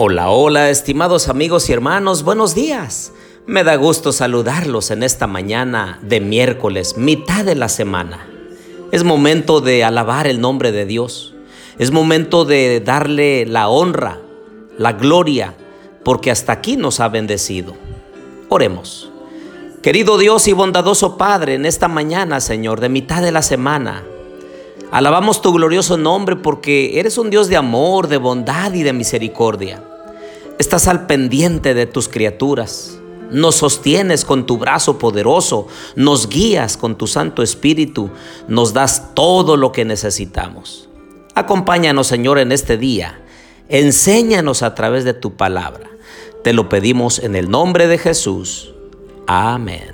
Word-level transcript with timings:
Hola, 0.00 0.30
hola, 0.30 0.70
estimados 0.70 1.28
amigos 1.28 1.68
y 1.68 1.72
hermanos, 1.72 2.22
buenos 2.22 2.54
días. 2.54 3.12
Me 3.48 3.64
da 3.64 3.76
gusto 3.76 4.12
saludarlos 4.12 4.90
en 4.90 5.02
esta 5.02 5.26
mañana 5.26 5.98
de 6.02 6.20
miércoles, 6.20 6.98
mitad 6.98 7.46
de 7.46 7.54
la 7.54 7.70
semana. 7.70 8.28
Es 8.92 9.04
momento 9.04 9.62
de 9.62 9.84
alabar 9.84 10.26
el 10.26 10.42
nombre 10.42 10.70
de 10.70 10.84
Dios. 10.84 11.34
Es 11.78 11.90
momento 11.90 12.44
de 12.44 12.80
darle 12.80 13.46
la 13.46 13.70
honra, 13.70 14.18
la 14.76 14.92
gloria, 14.92 15.54
porque 16.04 16.30
hasta 16.30 16.52
aquí 16.52 16.76
nos 16.76 17.00
ha 17.00 17.08
bendecido. 17.08 17.74
Oremos. 18.50 19.10
Querido 19.82 20.18
Dios 20.18 20.46
y 20.46 20.52
bondadoso 20.52 21.16
Padre, 21.16 21.54
en 21.54 21.64
esta 21.64 21.88
mañana, 21.88 22.42
Señor, 22.42 22.80
de 22.80 22.90
mitad 22.90 23.22
de 23.22 23.32
la 23.32 23.40
semana, 23.40 24.04
alabamos 24.90 25.40
tu 25.40 25.54
glorioso 25.54 25.96
nombre 25.96 26.36
porque 26.36 27.00
eres 27.00 27.16
un 27.16 27.30
Dios 27.30 27.48
de 27.48 27.56
amor, 27.56 28.08
de 28.08 28.18
bondad 28.18 28.74
y 28.74 28.82
de 28.82 28.92
misericordia. 28.92 29.82
Estás 30.58 30.86
al 30.86 31.06
pendiente 31.06 31.72
de 31.72 31.86
tus 31.86 32.08
criaturas. 32.08 32.97
Nos 33.30 33.56
sostienes 33.56 34.24
con 34.24 34.46
tu 34.46 34.58
brazo 34.58 34.98
poderoso, 34.98 35.68
nos 35.96 36.28
guías 36.28 36.76
con 36.76 36.96
tu 36.96 37.06
Santo 37.06 37.42
Espíritu, 37.42 38.10
nos 38.48 38.72
das 38.72 39.14
todo 39.14 39.56
lo 39.56 39.72
que 39.72 39.84
necesitamos. 39.84 40.88
Acompáñanos, 41.34 42.06
Señor, 42.06 42.38
en 42.38 42.52
este 42.52 42.78
día. 42.78 43.20
Enséñanos 43.68 44.62
a 44.62 44.74
través 44.74 45.04
de 45.04 45.14
tu 45.14 45.36
palabra. 45.36 45.90
Te 46.42 46.52
lo 46.52 46.68
pedimos 46.68 47.18
en 47.18 47.36
el 47.36 47.50
nombre 47.50 47.86
de 47.86 47.98
Jesús. 47.98 48.72
Amén. 49.26 49.92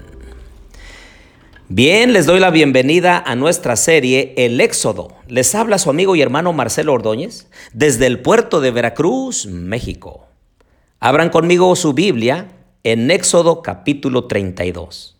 Bien, 1.69 2.13
les 2.13 2.27
doy 2.27 2.41
la 2.41 2.51
bienvenida 2.51 3.23
a 3.27 3.35
nuestra 3.35 3.75
serie 3.75 4.35
El 4.37 4.61
Éxodo. 4.61 5.09
Les 5.27 5.55
habla 5.55 5.79
su 5.79 5.91
amigo 5.91 6.15
y 6.15 6.23
hermano 6.23 6.53
Marcelo 6.53 6.93
Ordóñez 6.93 7.49
desde 7.73 8.07
el 8.07 8.21
puerto 8.21 8.61
de 8.61 8.71
Veracruz, 8.71 9.47
México. 9.47 10.27
Abran 11.01 11.31
conmigo 11.31 11.75
su 11.75 11.93
Biblia 11.93 12.49
en 12.85 13.11
Éxodo 13.11 13.63
capítulo 13.63 14.27
32. 14.27 15.17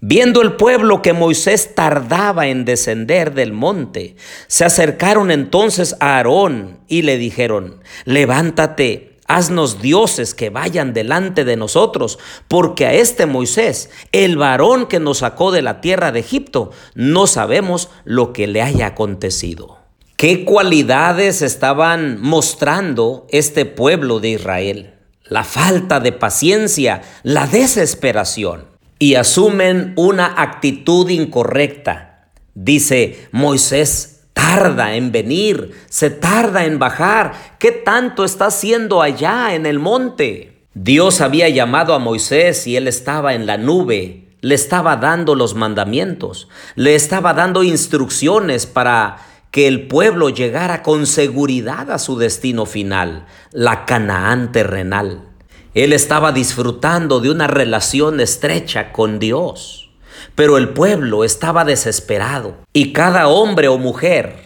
Viendo 0.00 0.40
el 0.40 0.54
pueblo 0.54 1.02
que 1.02 1.12
Moisés 1.12 1.74
tardaba 1.74 2.46
en 2.46 2.64
descender 2.64 3.34
del 3.34 3.52
monte, 3.52 4.16
se 4.46 4.64
acercaron 4.64 5.30
entonces 5.30 5.94
a 6.00 6.16
Aarón 6.16 6.80
y 6.88 7.02
le 7.02 7.18
dijeron, 7.18 7.82
levántate, 8.06 9.18
haznos 9.26 9.82
dioses 9.82 10.34
que 10.34 10.48
vayan 10.48 10.94
delante 10.94 11.44
de 11.44 11.56
nosotros, 11.56 12.18
porque 12.48 12.86
a 12.86 12.94
este 12.94 13.26
Moisés, 13.26 13.90
el 14.12 14.38
varón 14.38 14.86
que 14.86 15.00
nos 15.00 15.18
sacó 15.18 15.52
de 15.52 15.60
la 15.60 15.82
tierra 15.82 16.12
de 16.12 16.20
Egipto, 16.20 16.70
no 16.94 17.26
sabemos 17.26 17.90
lo 18.04 18.32
que 18.32 18.46
le 18.46 18.62
haya 18.62 18.86
acontecido. 18.86 19.76
¿Qué 20.16 20.46
cualidades 20.46 21.42
estaban 21.42 22.18
mostrando 22.22 23.26
este 23.28 23.66
pueblo 23.66 24.18
de 24.18 24.30
Israel? 24.30 24.94
La 25.30 25.44
falta 25.44 26.00
de 26.00 26.12
paciencia, 26.12 27.02
la 27.22 27.46
desesperación. 27.46 28.66
Y 28.98 29.14
asumen 29.14 29.94
una 29.96 30.34
actitud 30.42 31.08
incorrecta. 31.08 32.28
Dice, 32.54 33.28
Moisés 33.30 34.24
tarda 34.34 34.96
en 34.96 35.12
venir, 35.12 35.70
se 35.88 36.10
tarda 36.10 36.64
en 36.64 36.80
bajar. 36.80 37.32
¿Qué 37.58 37.70
tanto 37.70 38.24
está 38.24 38.46
haciendo 38.46 39.02
allá 39.02 39.54
en 39.54 39.66
el 39.66 39.78
monte? 39.78 40.66
Dios 40.74 41.20
había 41.20 41.48
llamado 41.48 41.94
a 41.94 42.00
Moisés 42.00 42.66
y 42.66 42.76
él 42.76 42.88
estaba 42.88 43.34
en 43.34 43.46
la 43.46 43.56
nube, 43.56 44.28
le 44.40 44.54
estaba 44.56 44.96
dando 44.96 45.36
los 45.36 45.54
mandamientos, 45.54 46.48
le 46.74 46.96
estaba 46.96 47.34
dando 47.34 47.62
instrucciones 47.62 48.66
para 48.66 49.18
que 49.50 49.66
el 49.66 49.88
pueblo 49.88 50.28
llegara 50.28 50.82
con 50.82 51.06
seguridad 51.06 51.90
a 51.90 51.98
su 51.98 52.16
destino 52.16 52.66
final, 52.66 53.26
la 53.50 53.84
Canaán 53.84 54.52
terrenal. 54.52 55.28
Él 55.74 55.92
estaba 55.92 56.32
disfrutando 56.32 57.20
de 57.20 57.30
una 57.30 57.46
relación 57.46 58.20
estrecha 58.20 58.92
con 58.92 59.18
Dios, 59.18 59.90
pero 60.34 60.56
el 60.56 60.70
pueblo 60.70 61.24
estaba 61.24 61.64
desesperado 61.64 62.56
y 62.72 62.92
cada 62.92 63.28
hombre 63.28 63.68
o 63.68 63.78
mujer 63.78 64.36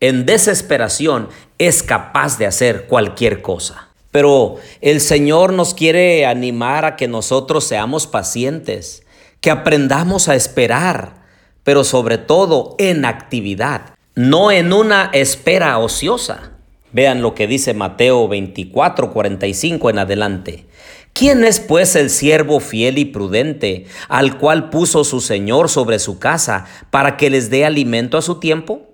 en 0.00 0.26
desesperación 0.26 1.28
es 1.58 1.82
capaz 1.82 2.38
de 2.38 2.46
hacer 2.46 2.86
cualquier 2.86 3.42
cosa. 3.42 3.88
Pero 4.10 4.56
el 4.80 5.00
Señor 5.00 5.52
nos 5.52 5.74
quiere 5.74 6.26
animar 6.26 6.84
a 6.84 6.96
que 6.96 7.06
nosotros 7.06 7.64
seamos 7.64 8.08
pacientes, 8.08 9.04
que 9.40 9.52
aprendamos 9.52 10.28
a 10.28 10.34
esperar, 10.34 11.22
pero 11.62 11.84
sobre 11.84 12.18
todo 12.18 12.74
en 12.78 13.04
actividad 13.04 13.94
no 14.14 14.50
en 14.50 14.72
una 14.72 15.10
espera 15.12 15.78
ociosa. 15.78 16.52
Vean 16.92 17.22
lo 17.22 17.34
que 17.34 17.46
dice 17.46 17.74
Mateo 17.74 18.26
24, 18.26 19.12
45 19.12 19.90
en 19.90 19.98
adelante. 19.98 20.66
¿Quién 21.12 21.44
es 21.44 21.60
pues 21.60 21.96
el 21.96 22.10
siervo 22.10 22.60
fiel 22.60 22.98
y 22.98 23.04
prudente, 23.04 23.86
al 24.08 24.38
cual 24.38 24.70
puso 24.70 25.04
su 25.04 25.20
Señor 25.20 25.68
sobre 25.68 25.98
su 25.98 26.18
casa, 26.18 26.66
para 26.90 27.16
que 27.16 27.30
les 27.30 27.50
dé 27.50 27.64
alimento 27.64 28.18
a 28.18 28.22
su 28.22 28.40
tiempo? 28.40 28.88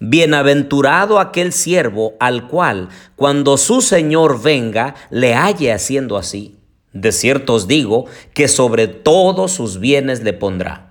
Bienaventurado 0.00 1.18
aquel 1.18 1.52
siervo 1.52 2.14
al 2.20 2.48
cual, 2.48 2.88
cuando 3.16 3.56
su 3.56 3.80
Señor 3.80 4.40
venga, 4.42 4.94
le 5.10 5.34
halle 5.34 5.72
haciendo 5.72 6.16
así. 6.16 6.58
De 6.92 7.12
cierto 7.12 7.54
os 7.54 7.66
digo 7.66 8.06
que 8.34 8.48
sobre 8.48 8.86
todos 8.86 9.52
sus 9.52 9.78
bienes 9.80 10.22
le 10.22 10.32
pondrá. 10.32 10.87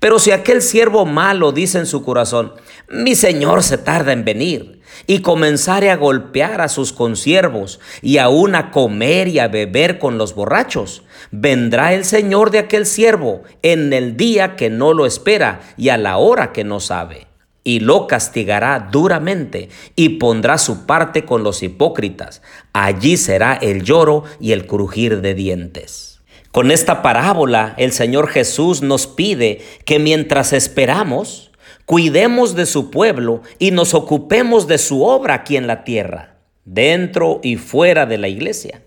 Pero 0.00 0.18
si 0.18 0.30
aquel 0.30 0.62
siervo 0.62 1.06
malo 1.06 1.52
dice 1.52 1.78
en 1.78 1.86
su 1.86 2.02
corazón, 2.02 2.52
mi 2.88 3.14
señor 3.14 3.62
se 3.62 3.78
tarda 3.78 4.12
en 4.12 4.24
venir, 4.24 4.80
y 5.06 5.20
comenzare 5.20 5.90
a 5.90 5.96
golpear 5.96 6.60
a 6.60 6.68
sus 6.68 6.92
consiervos, 6.92 7.80
y 8.02 8.18
aún 8.18 8.54
a 8.54 8.70
comer 8.70 9.28
y 9.28 9.38
a 9.38 9.48
beber 9.48 9.98
con 9.98 10.18
los 10.18 10.34
borrachos, 10.34 11.02
vendrá 11.30 11.94
el 11.94 12.04
señor 12.04 12.50
de 12.50 12.58
aquel 12.58 12.86
siervo 12.86 13.42
en 13.62 13.92
el 13.92 14.16
día 14.16 14.56
que 14.56 14.70
no 14.70 14.92
lo 14.92 15.06
espera 15.06 15.60
y 15.76 15.88
a 15.88 15.98
la 15.98 16.18
hora 16.18 16.52
que 16.52 16.64
no 16.64 16.80
sabe, 16.80 17.26
y 17.64 17.80
lo 17.80 18.06
castigará 18.06 18.88
duramente, 18.90 19.68
y 19.96 20.10
pondrá 20.18 20.58
su 20.58 20.84
parte 20.84 21.24
con 21.24 21.42
los 21.42 21.62
hipócritas. 21.62 22.42
Allí 22.72 23.16
será 23.16 23.54
el 23.54 23.82
lloro 23.84 24.24
y 24.40 24.52
el 24.52 24.66
crujir 24.66 25.20
de 25.20 25.34
dientes. 25.34 26.11
Con 26.52 26.70
esta 26.70 27.00
parábola 27.00 27.72
el 27.78 27.92
Señor 27.92 28.28
Jesús 28.28 28.82
nos 28.82 29.06
pide 29.06 29.62
que 29.86 29.98
mientras 29.98 30.52
esperamos, 30.52 31.50
cuidemos 31.86 32.54
de 32.54 32.66
su 32.66 32.90
pueblo 32.90 33.40
y 33.58 33.70
nos 33.70 33.94
ocupemos 33.94 34.66
de 34.66 34.76
su 34.76 35.02
obra 35.02 35.32
aquí 35.32 35.56
en 35.56 35.66
la 35.66 35.82
tierra, 35.82 36.36
dentro 36.66 37.40
y 37.42 37.56
fuera 37.56 38.04
de 38.04 38.18
la 38.18 38.28
iglesia. 38.28 38.82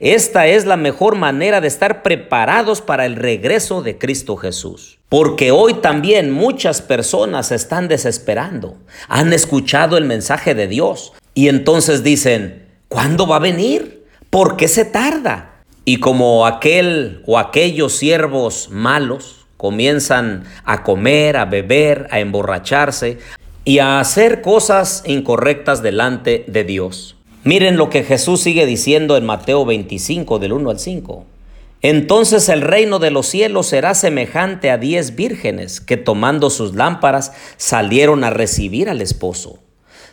Esta 0.00 0.48
es 0.48 0.66
la 0.66 0.76
mejor 0.76 1.14
manera 1.14 1.60
de 1.60 1.68
estar 1.68 2.02
preparados 2.02 2.80
para 2.80 3.06
el 3.06 3.14
regreso 3.14 3.80
de 3.80 3.96
Cristo 3.96 4.36
Jesús. 4.36 4.98
Porque 5.08 5.52
hoy 5.52 5.74
también 5.74 6.32
muchas 6.32 6.82
personas 6.82 7.52
están 7.52 7.86
desesperando, 7.86 8.76
han 9.06 9.32
escuchado 9.32 9.96
el 9.98 10.04
mensaje 10.04 10.56
de 10.56 10.66
Dios 10.66 11.12
y 11.32 11.46
entonces 11.46 12.02
dicen, 12.02 12.66
¿cuándo 12.88 13.28
va 13.28 13.36
a 13.36 13.40
venir? 13.40 14.04
¿Por 14.30 14.56
qué 14.56 14.66
se 14.66 14.84
tarda? 14.84 15.53
Y 15.84 15.98
como 15.98 16.46
aquel 16.46 17.22
o 17.26 17.38
aquellos 17.38 17.94
siervos 17.94 18.68
malos 18.70 19.46
comienzan 19.56 20.44
a 20.64 20.82
comer, 20.82 21.36
a 21.36 21.44
beber, 21.44 22.06
a 22.10 22.20
emborracharse 22.20 23.18
y 23.64 23.78
a 23.78 24.00
hacer 24.00 24.42
cosas 24.42 25.02
incorrectas 25.06 25.82
delante 25.82 26.44
de 26.48 26.64
Dios. 26.64 27.16
Miren 27.44 27.76
lo 27.76 27.90
que 27.90 28.04
Jesús 28.04 28.40
sigue 28.40 28.64
diciendo 28.64 29.16
en 29.16 29.26
Mateo 29.26 29.66
25 29.66 30.38
del 30.38 30.54
1 30.54 30.70
al 30.70 30.78
5. 30.78 31.26
Entonces 31.82 32.48
el 32.48 32.62
reino 32.62 32.98
de 32.98 33.10
los 33.10 33.26
cielos 33.26 33.66
será 33.66 33.94
semejante 33.94 34.70
a 34.70 34.78
diez 34.78 35.14
vírgenes 35.16 35.82
que 35.82 35.98
tomando 35.98 36.48
sus 36.48 36.74
lámparas 36.74 37.32
salieron 37.58 38.24
a 38.24 38.30
recibir 38.30 38.88
al 38.88 39.02
esposo. 39.02 39.58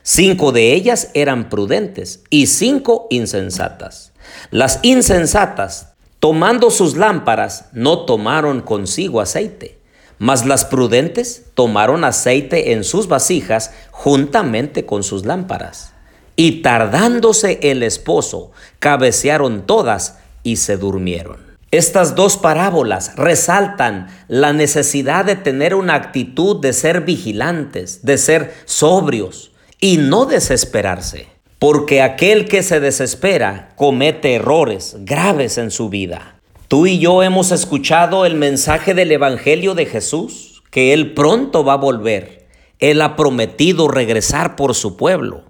Cinco 0.04 0.52
de 0.52 0.74
ellas 0.74 1.12
eran 1.14 1.48
prudentes 1.48 2.24
y 2.30 2.48
cinco 2.48 3.08
insensatas. 3.10 4.11
Las 4.50 4.80
insensatas, 4.82 5.94
tomando 6.20 6.72
sus 6.72 6.98
lámparas, 6.98 7.66
no 7.74 8.06
tomaron 8.06 8.62
consigo 8.62 9.22
aceite, 9.22 9.80
mas 10.18 10.46
las 10.46 10.66
prudentes 10.66 11.46
tomaron 11.54 12.04
aceite 12.04 12.74
en 12.74 12.84
sus 12.84 13.08
vasijas 13.08 13.72
juntamente 13.92 14.86
con 14.86 15.04
sus 15.04 15.26
lámparas. 15.26 15.94
Y 16.36 16.62
tardándose 16.62 17.60
el 17.64 17.84
esposo, 17.84 18.52
cabecearon 18.80 19.66
todas 19.66 20.20
y 20.44 20.58
se 20.58 20.78
durmieron. 20.78 21.52
Estas 21.72 22.16
dos 22.16 22.36
parábolas 22.36 23.16
resaltan 23.16 24.08
la 24.28 24.52
necesidad 24.52 25.24
de 25.24 25.38
tener 25.38 25.74
una 25.74 25.96
actitud 25.96 26.60
de 26.60 26.74
ser 26.74 27.02
vigilantes, 27.02 28.04
de 28.04 28.18
ser 28.18 28.54
sobrios 28.66 29.54
y 29.80 29.96
no 29.96 30.26
desesperarse, 30.26 31.28
porque 31.62 32.02
aquel 32.02 32.48
que 32.48 32.64
se 32.64 32.80
desespera 32.80 33.70
comete 33.76 34.34
errores 34.34 34.96
graves 35.02 35.60
en 35.60 35.70
su 35.70 35.90
vida. 35.90 36.40
Tú 36.68 36.88
y 36.88 36.98
yo 36.98 37.22
hemos 37.22 37.52
escuchado 37.52 38.26
el 38.26 38.34
mensaje 38.34 38.96
del 38.96 39.12
Evangelio 39.12 39.76
de 39.76 39.86
Jesús, 39.86 40.64
que 40.72 40.92
Él 40.92 41.14
pronto 41.14 41.64
va 41.64 41.74
a 41.74 41.78
volver. 41.78 42.48
Él 42.80 43.00
ha 43.04 43.16
prometido 43.16 43.88
regresar 43.88 44.56
por 44.56 44.74
su 44.74 44.98
pueblo. 44.98 45.44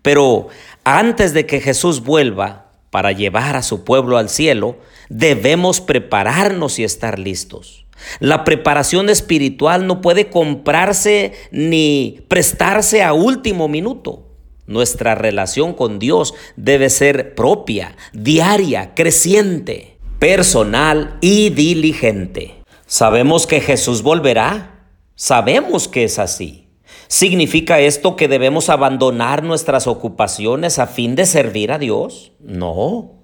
Pero 0.00 0.48
antes 0.84 1.34
de 1.34 1.44
que 1.44 1.60
Jesús 1.60 2.04
vuelva 2.04 2.70
para 2.88 3.12
llevar 3.12 3.54
a 3.54 3.62
su 3.62 3.84
pueblo 3.84 4.16
al 4.16 4.30
cielo, 4.30 4.78
debemos 5.10 5.82
prepararnos 5.82 6.78
y 6.78 6.84
estar 6.84 7.18
listos. 7.18 7.84
La 8.18 8.44
preparación 8.44 9.10
espiritual 9.10 9.86
no 9.86 10.00
puede 10.00 10.30
comprarse 10.30 11.34
ni 11.50 12.24
prestarse 12.28 13.02
a 13.02 13.12
último 13.12 13.68
minuto. 13.68 14.29
Nuestra 14.66 15.14
relación 15.14 15.74
con 15.74 15.98
Dios 15.98 16.34
debe 16.56 16.90
ser 16.90 17.34
propia, 17.34 17.96
diaria, 18.12 18.94
creciente, 18.94 19.98
personal 20.18 21.16
y 21.20 21.50
diligente. 21.50 22.62
Sabemos 22.86 23.46
que 23.46 23.60
Jesús 23.60 24.02
volverá. 24.02 24.86
Sabemos 25.14 25.88
que 25.88 26.04
es 26.04 26.18
así. 26.18 26.68
¿Significa 27.08 27.80
esto 27.80 28.14
que 28.14 28.28
debemos 28.28 28.68
abandonar 28.68 29.42
nuestras 29.42 29.86
ocupaciones 29.86 30.78
a 30.78 30.86
fin 30.86 31.16
de 31.16 31.26
servir 31.26 31.72
a 31.72 31.78
Dios? 31.78 32.32
No. 32.38 33.20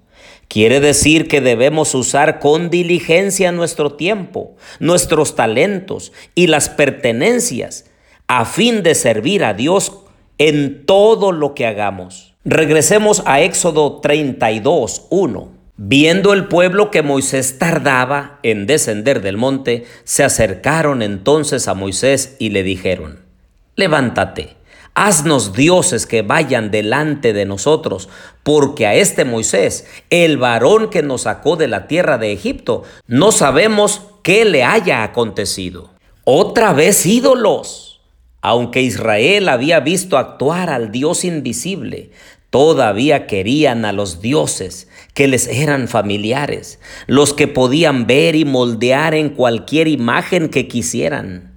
Quiere 0.49 0.79
decir 0.79 1.27
que 1.27 1.41
debemos 1.41 1.93
usar 1.95 2.39
con 2.39 2.69
diligencia 2.69 3.51
nuestro 3.51 3.93
tiempo, 3.93 4.55
nuestros 4.79 5.35
talentos 5.35 6.13
y 6.35 6.47
las 6.47 6.69
pertenencias 6.69 7.85
a 8.27 8.45
fin 8.45 8.83
de 8.83 8.95
servir 8.95 9.43
a 9.43 9.53
Dios 9.53 9.91
en 10.37 10.85
todo 10.85 11.31
lo 11.31 11.53
que 11.53 11.65
hagamos. 11.65 12.35
Regresemos 12.45 13.23
a 13.25 13.41
Éxodo 13.41 13.99
32, 13.99 15.07
1. 15.09 15.57
Viendo 15.79 16.33
el 16.33 16.47
pueblo 16.47 16.89
que 16.89 17.03
Moisés 17.03 17.59
tardaba 17.59 18.39
en 18.41 18.65
descender 18.65 19.21
del 19.21 19.37
monte, 19.37 19.85
se 20.05 20.23
acercaron 20.23 21.03
entonces 21.03 21.67
a 21.67 21.75
Moisés 21.75 22.35
y 22.39 22.49
le 22.49 22.63
dijeron, 22.63 23.19
levántate, 23.75 24.55
haznos 24.95 25.53
dioses 25.53 26.07
que 26.07 26.23
vayan 26.23 26.71
delante 26.71 27.31
de 27.31 27.45
nosotros, 27.45 28.09
porque 28.41 28.87
a 28.87 28.95
este 28.95 29.23
Moisés, 29.25 29.85
el 30.09 30.37
varón 30.37 30.89
que 30.89 31.03
nos 31.03 31.21
sacó 31.21 31.55
de 31.55 31.67
la 31.67 31.85
tierra 31.85 32.17
de 32.17 32.31
Egipto, 32.31 32.81
no 33.05 33.31
sabemos 33.31 34.01
qué 34.23 34.45
le 34.45 34.63
haya 34.63 35.03
acontecido. 35.03 35.91
Otra 36.23 36.73
vez 36.73 37.05
ídolos. 37.05 37.86
Aunque 38.41 38.81
Israel 38.81 39.49
había 39.49 39.79
visto 39.79 40.17
actuar 40.17 40.69
al 40.69 40.91
Dios 40.91 41.25
invisible, 41.25 42.11
todavía 42.49 43.27
querían 43.27 43.85
a 43.85 43.91
los 43.91 44.21
dioses 44.21 44.87
que 45.13 45.27
les 45.27 45.47
eran 45.47 45.87
familiares, 45.87 46.79
los 47.07 47.33
que 47.33 47.47
podían 47.47 48.07
ver 48.07 48.35
y 48.35 48.45
moldear 48.45 49.13
en 49.13 49.29
cualquier 49.29 49.87
imagen 49.87 50.49
que 50.49 50.67
quisieran. 50.67 51.53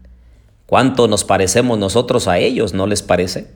¿Cuánto 0.67 1.09
nos 1.09 1.25
parecemos 1.25 1.79
nosotros 1.79 2.29
a 2.29 2.39
ellos, 2.39 2.75
no 2.75 2.87
les 2.87 3.03
parece? 3.03 3.49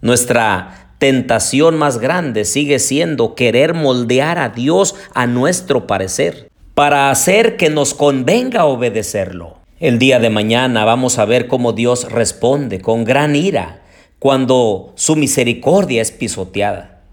Nuestra 0.00 0.94
tentación 0.98 1.76
más 1.78 1.98
grande 1.98 2.44
sigue 2.44 2.78
siendo 2.78 3.34
querer 3.34 3.74
moldear 3.74 4.38
a 4.38 4.48
Dios 4.48 4.94
a 5.14 5.26
nuestro 5.26 5.86
parecer, 5.86 6.50
para 6.74 7.10
hacer 7.10 7.56
que 7.56 7.70
nos 7.70 7.94
convenga 7.94 8.64
obedecerlo. 8.64 9.57
El 9.80 10.00
día 10.00 10.18
de 10.18 10.28
mañana 10.28 10.84
vamos 10.84 11.20
a 11.20 11.24
ver 11.24 11.46
cómo 11.46 11.72
Dios 11.72 12.10
responde 12.10 12.80
con 12.80 13.04
gran 13.04 13.36
ira 13.36 13.80
cuando 14.18 14.92
su 14.96 15.14
misericordia 15.14 16.02
es 16.02 16.10
pisoteada. 16.10 17.04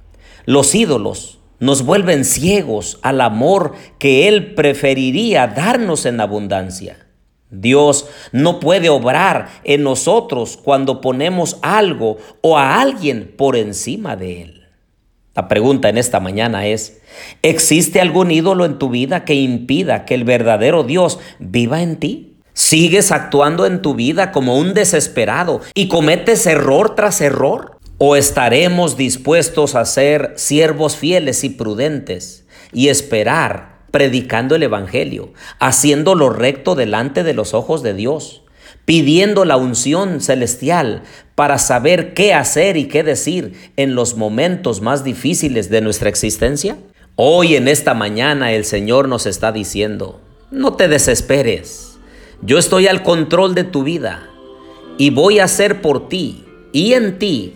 Los 0.45 0.73
ídolos 0.73 1.37
nos 1.59 1.85
vuelven 1.85 2.25
ciegos 2.25 2.97
al 3.03 3.21
amor 3.21 3.73
que 3.99 4.27
Él 4.27 4.55
preferiría 4.55 5.45
darnos 5.45 6.07
en 6.07 6.19
abundancia. 6.19 7.05
Dios 7.51 8.07
no 8.31 8.59
puede 8.59 8.89
obrar 8.89 9.47
en 9.63 9.83
nosotros 9.83 10.57
cuando 10.57 11.01
ponemos 11.01 11.59
algo 11.61 12.17
o 12.41 12.57
a 12.57 12.81
alguien 12.81 13.31
por 13.37 13.57
encima 13.57 14.15
de 14.15 14.41
Él. 14.41 14.63
La 15.35 15.47
pregunta 15.47 15.89
en 15.89 15.99
esta 15.99 16.19
mañana 16.19 16.65
es, 16.65 16.99
¿existe 17.43 18.01
algún 18.01 18.31
ídolo 18.31 18.65
en 18.65 18.79
tu 18.79 18.89
vida 18.89 19.23
que 19.23 19.35
impida 19.35 20.05
que 20.05 20.15
el 20.15 20.23
verdadero 20.23 20.83
Dios 20.83 21.19
viva 21.37 21.83
en 21.83 21.97
ti? 21.97 22.34
¿Sigues 22.57 23.11
actuando 23.11 23.65
en 23.65 23.81
tu 23.81 23.95
vida 23.95 24.31
como 24.31 24.57
un 24.57 24.73
desesperado 24.73 25.59
y 25.73 25.89
cometes 25.89 26.45
error 26.45 26.95
tras 26.95 27.19
error? 27.19 27.77
¿O 27.97 28.15
estaremos 28.15 28.95
dispuestos 28.95 29.75
a 29.75 29.83
ser 29.83 30.31
siervos 30.37 30.95
fieles 30.95 31.43
y 31.43 31.49
prudentes 31.49 32.45
y 32.71 32.87
esperar 32.87 33.79
predicando 33.91 34.55
el 34.55 34.63
Evangelio, 34.63 35.33
haciendo 35.59 36.15
lo 36.15 36.29
recto 36.29 36.75
delante 36.75 37.23
de 37.23 37.33
los 37.33 37.53
ojos 37.53 37.83
de 37.83 37.93
Dios, 37.93 38.43
pidiendo 38.85 39.43
la 39.43 39.57
unción 39.57 40.21
celestial 40.21 41.03
para 41.35 41.57
saber 41.57 42.13
qué 42.13 42.33
hacer 42.33 42.77
y 42.77 42.85
qué 42.85 43.03
decir 43.03 43.53
en 43.75 43.95
los 43.95 44.15
momentos 44.15 44.79
más 44.79 45.03
difíciles 45.03 45.69
de 45.69 45.81
nuestra 45.81 46.07
existencia? 46.07 46.77
Hoy 47.17 47.57
en 47.57 47.67
esta 47.67 47.93
mañana 47.93 48.53
el 48.53 48.63
Señor 48.63 49.09
nos 49.09 49.25
está 49.25 49.51
diciendo, 49.51 50.21
no 50.51 50.75
te 50.75 50.87
desesperes, 50.87 51.84
yo 52.45 52.59
estoy 52.59 52.87
al 52.87 53.01
control 53.01 53.55
de 53.55 53.63
tu 53.63 53.83
vida 53.83 54.29
y 54.97 55.09
voy 55.09 55.39
a 55.39 55.45
hacer 55.45 55.81
por 55.81 56.07
ti 56.07 56.45
y 56.71 56.93
en 56.93 57.17
ti 57.17 57.53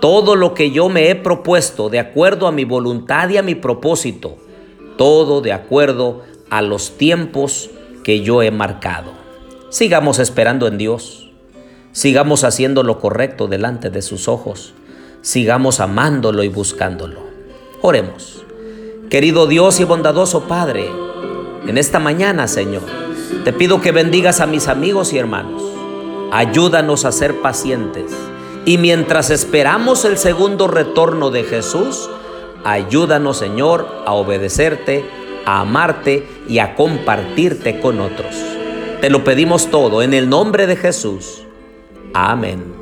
todo 0.00 0.36
lo 0.36 0.54
que 0.54 0.70
yo 0.70 0.88
me 0.88 1.10
he 1.10 1.14
propuesto 1.16 1.88
de 1.88 1.98
acuerdo 1.98 2.46
a 2.46 2.52
mi 2.52 2.64
voluntad 2.64 3.28
y 3.30 3.38
a 3.38 3.42
mi 3.42 3.54
propósito 3.54 4.36
todo 4.96 5.40
de 5.40 5.52
acuerdo 5.52 6.22
a 6.50 6.62
los 6.62 6.96
tiempos 6.96 7.70
que 8.04 8.20
yo 8.20 8.42
he 8.42 8.50
marcado. 8.50 9.12
Sigamos 9.70 10.20
esperando 10.20 10.68
en 10.68 10.78
Dios, 10.78 11.32
sigamos 11.90 12.44
haciendo 12.44 12.84
lo 12.84 13.00
correcto 13.00 13.48
delante 13.48 13.90
de 13.90 14.02
sus 14.02 14.28
ojos, 14.28 14.74
sigamos 15.22 15.80
amándolo 15.80 16.44
y 16.44 16.48
buscándolo. 16.48 17.20
Oremos. 17.82 18.44
Querido 19.10 19.46
Dios 19.46 19.80
y 19.80 19.84
bondadoso 19.84 20.44
Padre, 20.44 20.88
en 21.66 21.78
esta 21.78 21.98
mañana, 21.98 22.46
Señor, 22.46 22.82
te 23.44 23.52
pido 23.52 23.80
que 23.80 23.92
bendigas 23.92 24.40
a 24.40 24.46
mis 24.46 24.68
amigos 24.68 25.12
y 25.12 25.18
hermanos. 25.18 25.62
Ayúdanos 26.32 27.04
a 27.04 27.12
ser 27.12 27.40
pacientes. 27.40 28.12
Y 28.64 28.78
mientras 28.78 29.30
esperamos 29.30 30.04
el 30.04 30.16
segundo 30.16 30.66
retorno 30.66 31.30
de 31.30 31.44
Jesús, 31.44 32.08
Ayúdanos, 32.64 33.36
Señor, 33.36 33.86
a 34.06 34.14
obedecerte, 34.14 35.04
a 35.44 35.60
amarte 35.60 36.26
y 36.48 36.60
a 36.60 36.74
compartirte 36.74 37.78
con 37.78 38.00
otros. 38.00 38.34
Te 39.02 39.10
lo 39.10 39.22
pedimos 39.22 39.70
todo 39.70 40.02
en 40.02 40.14
el 40.14 40.30
nombre 40.30 40.66
de 40.66 40.76
Jesús. 40.76 41.44
Amén. 42.14 42.72